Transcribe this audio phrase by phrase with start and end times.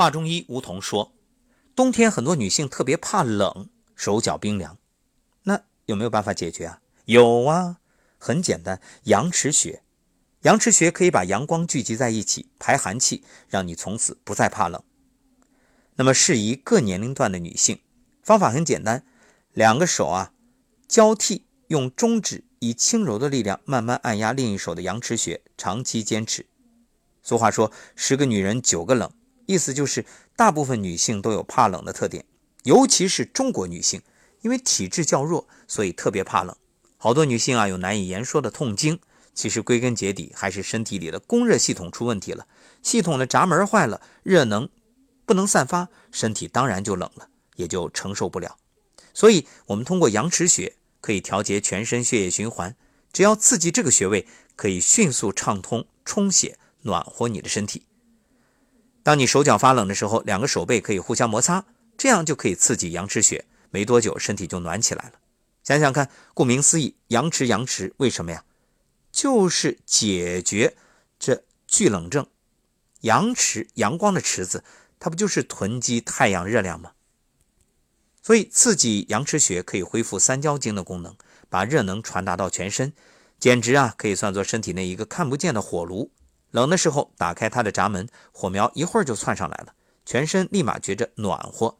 [0.00, 1.12] 华中医吴桐说，
[1.76, 4.78] 冬天很多女性特别怕冷，手脚冰凉，
[5.42, 6.80] 那有没有办法解决啊？
[7.04, 7.80] 有啊，
[8.16, 9.82] 很简单，阳池穴。
[10.44, 14.82] 阳池穴可以把阳光聚集在一起，排寒气，让你从此不再怕冷。
[15.96, 17.80] 那么适宜各年龄段的女性，
[18.22, 19.04] 方法很简单，
[19.52, 20.32] 两个手啊
[20.88, 26.46] 交替，用中指以轻柔的力量慢慢按压另一手的阳池穴，长期坚持。
[27.22, 29.12] 俗话说“十个女人九个冷”，
[29.50, 30.06] 意思就是
[30.36, 32.24] 大部分女性都有怕冷的特点，
[32.62, 34.00] 尤其是中国女性，
[34.42, 36.54] 因为体质较弱，所以特别怕冷。
[36.96, 39.00] 好多女性啊有难以言说的痛经。
[39.34, 42.46] 其实归根结底还是身体里的供热系统出问题了，
[42.80, 44.68] 系统的闸门坏了，热能
[45.26, 48.56] 不能散发，身体当然就冷了，也就承受不了。
[49.12, 52.76] 所以，我们通过阳池穴可以调节全身血液循环，
[53.12, 57.84] 只要刺激这个穴位，可以迅速畅通、充血、暖和你的身体。
[59.02, 61.64] 当你手脚发冷的时候，两个手背可以互相摩擦，
[61.96, 65.12] 这样就可以刺激阳池穴，没多久身体就暖起来了。
[65.62, 68.44] 想想看，顾名思义，阳池阳池，为什么呀？
[69.12, 70.76] 就是解决
[71.18, 72.26] 这巨冷症，
[73.00, 74.62] 阳池阳光的池子，
[74.98, 76.92] 它不就是囤积太阳热量吗？
[78.22, 81.16] 所以刺激阳池穴可以恢复三焦经的功能，
[81.48, 82.92] 把热能传达到全身，
[83.38, 86.10] 简直啊可以算作身体内一个看不见的火炉。
[86.50, 91.78] 冷的时候打开它的闸门，火苗一会儿就窜上来了，全身立马觉着暖和。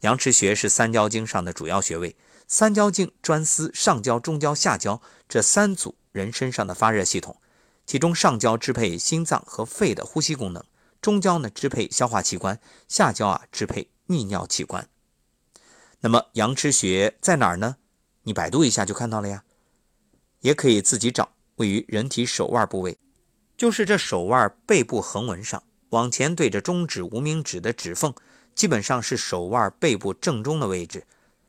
[0.00, 5.96] 阳池穴是三焦经上的主要穴位，三焦经专司上焦、中焦、下焦这三组。
[6.12, 7.38] 人身上的发热系统，
[7.86, 10.62] 其中上焦支配心脏和肺的呼吸功能，
[11.00, 14.86] 中焦呢支配消化器官，下焦啊支配泌尿器官。
[16.00, 17.76] 那么阳池穴在哪儿呢？
[18.24, 19.44] 你百度一下就看到了呀，
[20.40, 22.98] 也可以自己找，位于人体手腕部位，
[23.62, 28.12] 就是这手腕背部横纹上，往前对着中指、无名指的指缝，
[28.56, 31.06] 基本上是手腕背部正中的位置，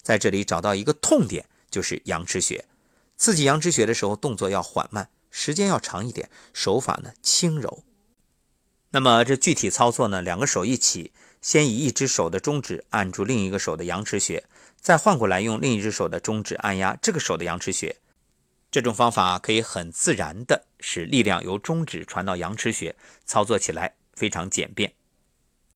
[0.00, 2.64] 在这里找到一个痛点，就是阳池穴。
[3.16, 7.82] 刺激阳池穴的时候，动作要缓慢，时间要长一点，手法呢轻柔。
[8.90, 11.10] 那么这具体操作呢，两个手一起，
[11.42, 14.44] 先以一只手的中指按住另一个手的阳池穴，
[14.80, 17.96] 再换过来用另一只手的中指按压这个手的阳池穴。
[18.70, 22.94] 这种方法可以很自然的使力量由中指传到阳池穴，
[23.24, 24.95] 操作起来非常简便。